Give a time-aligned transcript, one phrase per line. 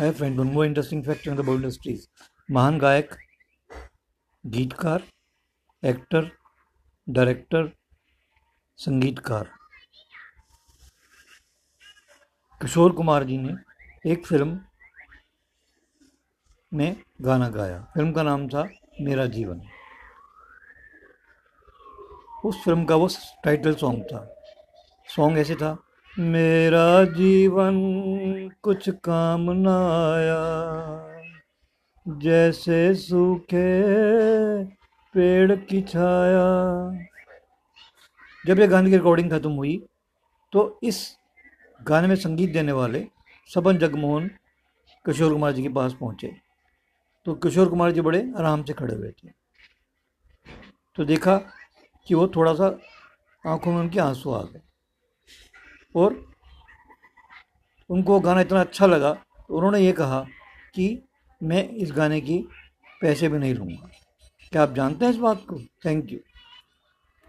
[0.00, 2.06] है friend one more interesting fact in the Bollywood industries
[2.50, 3.14] महान गायक,
[4.46, 5.02] गीतकार
[5.82, 6.30] एक्टर
[7.08, 7.70] डायरेक्टर
[8.78, 9.50] संगीतकार।
[12.60, 13.56] किशोर कुमार जी ने
[14.12, 14.60] एक फ़िल्म
[16.72, 18.68] में गाना गाया। फ़िल्म का नाम था
[19.00, 19.62] मेरा जीवन।
[22.44, 23.08] उस फ़िल्म का वो
[23.44, 24.24] टाइटल सॉन्ग था।
[25.08, 25.76] सॉन्ग ऐसे था
[26.12, 27.76] मेरा जीवन
[28.62, 29.76] कुछ काम ना
[30.06, 30.38] आया।
[32.06, 33.68] जैसे सूखे
[35.14, 36.48] पेड़ की छाया।
[38.44, 39.76] जब ये गाने की रिकॉर्डिंग खत्म हुई
[40.52, 41.00] तो इस
[41.80, 43.06] गाने में संगीत देने वाले
[43.50, 44.28] सबन जगमोहन
[45.04, 46.34] किशोर कुमार जी के पास पहुँचे।
[47.26, 49.28] तो किशोर कुमार जी बड़े आराम से खड़े हुए थे।
[50.98, 51.36] तो देखा
[52.06, 52.78] कि वो थोड़ा सा
[53.44, 54.60] आँखों में उनके आँसू आ गए।
[55.94, 56.24] और
[57.90, 59.12] उनको गाना इतना अच्छा लगा
[59.48, 60.20] तो उन्होंने ये कहा
[60.74, 61.02] कि
[61.42, 62.38] मैं इस गाने की
[63.00, 63.88] पैसे भी नहीं लूँगा।
[64.52, 65.60] क्या आप जानते हैं इस बात को?
[65.86, 66.18] Thank you